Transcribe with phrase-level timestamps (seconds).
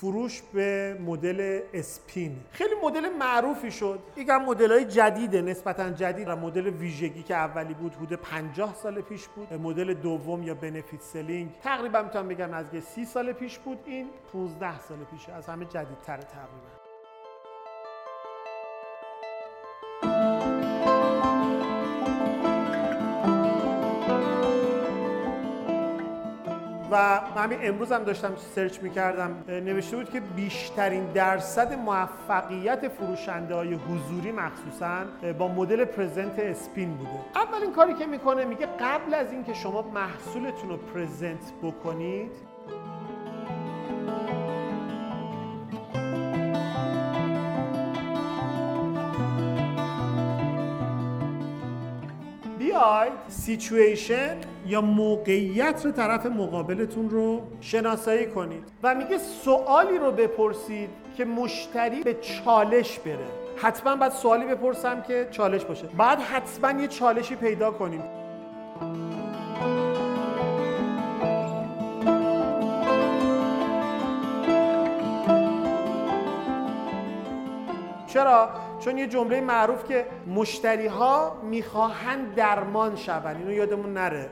[0.00, 2.36] فروش به مدل اسپین.
[2.52, 3.98] خیلی مدل معروفی شد.
[4.16, 9.00] یکم مدل های جدیده نسبتا جدید و مدل ویژگی که اولی بود حدود 50 سال
[9.00, 9.54] پیش بود.
[9.54, 11.50] مدل دوم یا بنفیت سلینگ.
[11.62, 13.78] تقریبا می‌تونم بگم از 30 سال پیش بود.
[13.84, 16.87] این 15 سال پیشه از همه جدیدتر تقریبا.
[26.90, 33.74] و همین امروز هم داشتم سرچ می‌کردم نوشته بود که بیشترین درصد موفقیت فروشنده های
[33.74, 35.04] حضوری مخصوصا
[35.38, 37.10] با مدل پرزنت اسپین بوده.
[37.34, 42.32] اولین کاری که می‌کنه میگه قبل از اینکه شما محصولتون رو پرزنت بکنید
[52.58, 54.36] بیاید سیچویشن
[54.68, 62.14] یا موقعیت طرف مقابلتون رو شناسایی کنید و میگه سوالی رو بپرسید که مشتری به
[62.14, 63.26] چالش بره.
[63.56, 65.86] حتما باید سوالی بپرسم که چالش باشه.
[65.98, 68.02] بعد حتما یه چالشی پیدا کنیم.
[78.06, 78.48] چرا؟
[78.80, 83.36] چون یه جمله معروف که مشتری ها می‌خواهند درمان شوند.
[83.36, 84.30] اینو یادمون نره.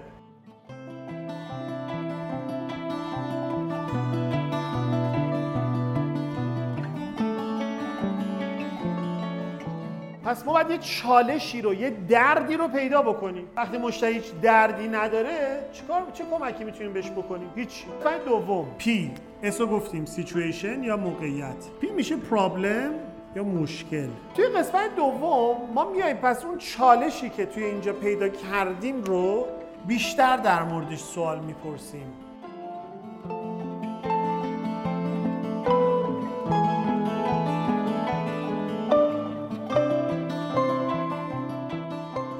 [10.26, 13.48] پس ما باید یه چالشی رو یه دردی رو پیدا بکنیم.
[13.56, 19.10] وقتی مشتری هیچ دردی نداره چیکار چه کمکی می‌تونیم بهش بکنیم؟ هیچ فاید دوم پی.
[19.42, 22.90] اسو گفتیم سیچویشن یا موقعیت؟ پی میشه پرابلم
[23.36, 24.08] یا مشکل.
[24.34, 29.46] توی قسمت دوم ما میایم پس اون چالشی که توی اینجا پیدا کردیم رو
[29.86, 32.12] بیشتر در موردش سوال می‌پرسیم.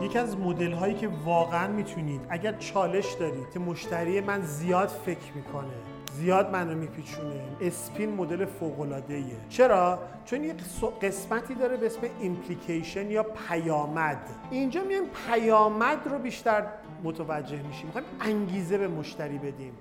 [0.07, 5.33] یکی از مدل هایی که واقعا می‌تونید اگر چالش دارید که مشتری من زیاد فکر
[5.34, 5.75] می‌کنه
[6.12, 9.03] زیاد منو میپیچونه اسپین مدل فوق
[9.49, 10.56] چرا؟ چون یک
[11.03, 14.31] قسمتی داره به اسم ایمپلیکیشن یا پیامد.
[14.50, 16.66] اینجا میایم پیامد رو بیشتر
[17.05, 17.87] متوجه میشیم.
[17.87, 19.72] می‌خوایم انگیزه به مشتری بدیم.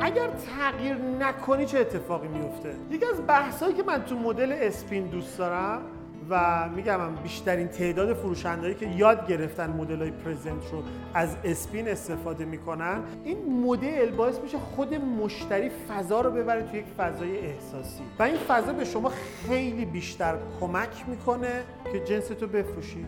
[0.00, 5.38] اگر تغییر نکنی چه اتفاقی میفته یکی از بحثایی که من تو مدل اسپین دوست
[5.38, 5.82] دارم
[6.30, 10.82] و میگم هم بیشترین تعداد فروشندهایی که یاد گرفتن مدل های پرزنت رو
[11.14, 16.86] از اسپین استفاده می‌کنن این مدل باعث میشه خود مشتری فضا رو ببره توی یک
[16.98, 18.02] فضای احساسی.
[18.18, 19.12] و این فضا به شما
[19.48, 23.06] خیلی بیشتر کمک می‌کنه که جنس تو بفروشی.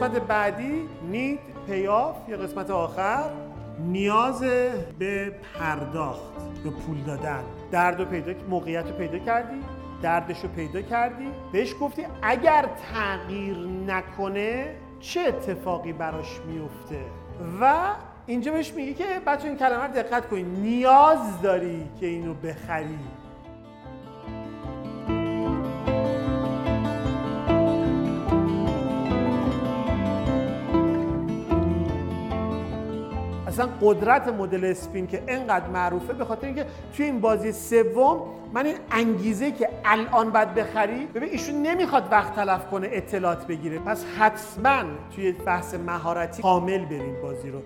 [0.00, 3.30] قسمت بعدی نید پیاف یا قسمت آخر؟
[3.78, 4.40] نیاز
[4.98, 6.32] به پرداخت
[6.64, 7.40] یا پول دادن.
[7.70, 9.62] درد رو پیدا موقعیت رو پیدا کردی
[10.02, 11.28] دردش رو پیدا کردی.
[11.52, 13.56] بهش گفتی اگر تغییر
[13.86, 17.00] نکنه چه اتفاقی براش میفته؟
[17.60, 17.94] و
[18.26, 22.98] اینجا بهش میگی که بچه این کلمه رو دقت کنید نیاز داری که اینو بخری.
[33.60, 36.66] اصلا قدرت مدل اسپین که انقدر معروفه به خاطر اینکه
[36.96, 38.20] توی این بازی سوم
[38.52, 43.78] من این انگیزه که الان باید بخری ببین ایشون نمی‌خواد وقت تلف کنه اطلاعات بگیره.
[43.78, 44.82] پس حتما
[45.16, 47.62] توی بحث مهارتی کامل بریم بازی رو.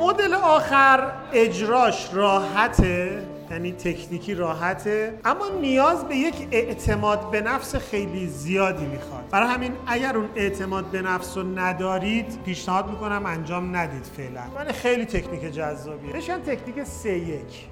[0.00, 8.26] مدل آخر اجراش راحته؟ یعنی تکنیکی راحته اما نیاز به یک اعتماد به نفس خیلی
[8.26, 9.28] زیادی می‌خواد.
[9.30, 14.42] برای همین اگر اون اعتماد به نفس رو ندارید پیشنهاد می‌کنم انجام ندید فعلا.
[14.54, 16.12] من خیلی تکنیک جذابیه.
[16.12, 17.68] بشن تکنیک سه یک.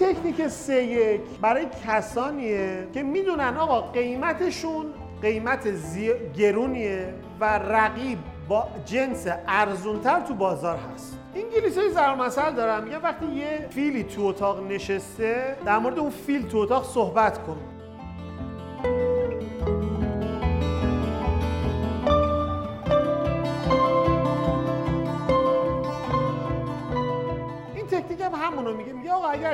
[0.00, 4.86] تکنیک سه یک برای کسانیه که می‌دونن آقا قیمتشون
[5.24, 6.10] قیمت زی...
[6.36, 8.18] گرونیه و رقیب
[8.48, 11.18] با جنس ارزونتر تو بازار هست.
[11.34, 16.10] انگلیسی های ضرب مثل دارم میگه وقتی یه فیلی تو اتاق نشسته در مورد اون
[16.10, 17.56] فیل تو اتاق صحبت کن.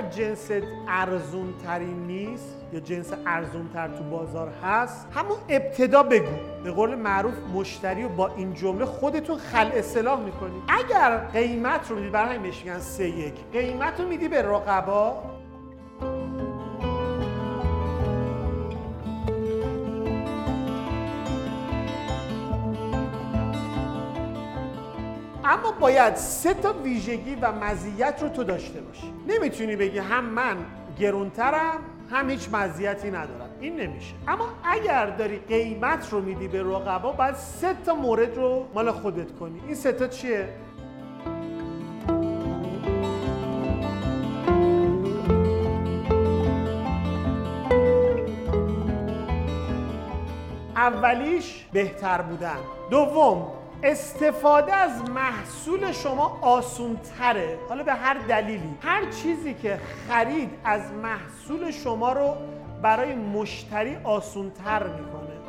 [0.01, 0.51] اگر جنس
[0.89, 6.33] ارزون ترین نیست یا جنس ارزون تر تو بازار هست همون ابتدا بگو.
[6.65, 11.97] به قول معروف مشتری رو با این جمله خودتون خل اصلاح می‌کنید اگر قیمت رو
[11.97, 13.35] میدی برای میگن سه یک.
[13.53, 15.23] قیمت رو میدی به رقبا
[25.51, 29.13] اما باید سه تا ویژگی و مزیت رو تو داشته باشی.
[29.29, 30.57] نمی‌تونی بگی هم من
[30.99, 31.79] گرونترم
[32.11, 33.51] هم هیچ مزیتی ندارم.
[33.61, 34.15] این نمیشه.
[34.29, 39.39] اما اگر داری قیمت رو میدی به رقبا باید سه تا مورد رو مال خودت
[39.39, 39.61] کنی.
[39.67, 40.49] این سه تا چیه؟
[50.77, 52.57] اولیش بهتر بودن.
[52.91, 58.75] دوم استفاده از محصول شما آسون تره حالا به هر دلیلی.
[58.83, 62.37] هر چیزی که خرید از محصول شما رو
[62.83, 65.40] برای مشتری آسون تر می‌کنه.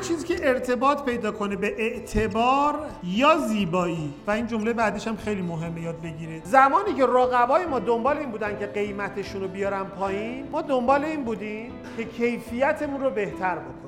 [0.00, 2.74] چیزی که ارتباط پیدا کنه به اعتبار
[3.04, 4.14] یا زیبایی.
[4.26, 6.44] و این جمله بعدش هم خیلی مهمه یاد بگیرید.
[6.44, 11.24] زمانی که رقبای ما دنبال این بودن که قیمتشون رو بیارن پایین ما دنبال این
[11.24, 13.87] بودیم که کیفیتمون رو بهتر بکنیم.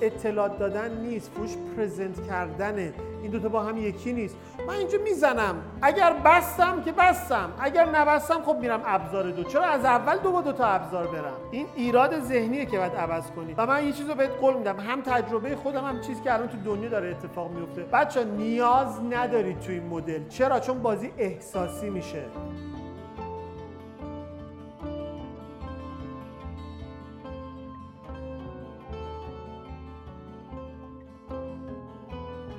[0.00, 2.92] اطلاعات دادن نیست فروش پرزنت کردنه
[3.22, 4.36] این دوتا با هم یکی نیست.
[4.66, 5.54] من اینجا می‌زنم.
[5.82, 7.52] اگر بستم که بستم.
[7.60, 9.44] اگر نبستم خب میرم ابزار دو.
[9.44, 13.30] چرا از اول دو با دو تا ابزار برم؟ این ایراد ذهنیه که باید عوض
[13.30, 13.54] کنی.
[13.58, 14.80] و من یه چیز رو بهت قول میدم.
[14.80, 17.82] هم تجربه خودم هم چیزی که الان تو دنیا داره اتفاق میفته.
[17.82, 20.28] بچه نیاز نداری تو این مدل.
[20.28, 22.22] چرا؟ چون بازی احساسی میشه.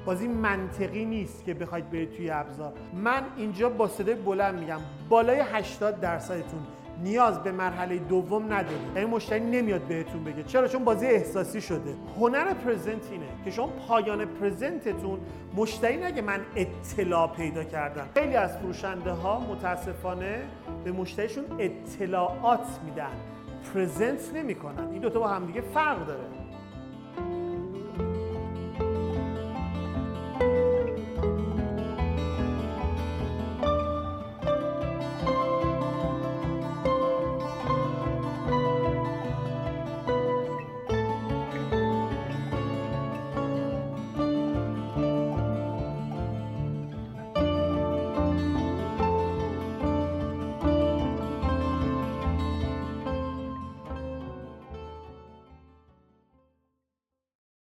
[0.10, 2.74] بازی منطقی نیست که بخواید برید توی ابزار.
[2.94, 4.80] من اینجا با صدای بلند میگم
[5.10, 6.60] بالای 80 درصدتون
[7.04, 8.96] نیاز به مرحله دوم ندارید.
[8.96, 10.44] یعنی مشتری نمیاد بهتون بگه.
[10.44, 11.96] چرا؟ چون بازی احساسی شده.
[12.20, 15.20] هنر پرزنت اینه که شما پایان پرزنتتون
[15.56, 18.06] مشتری نگه من اطلاع پیدا کردم.
[18.14, 20.42] خیلی از فروشنده ها متاسفانه
[20.84, 23.12] به مشتریشون اطلاعات میدن.
[23.74, 24.90] پرزنت نمی‌کنن.
[24.92, 26.39] این دوتا با همدیگه فرق داره.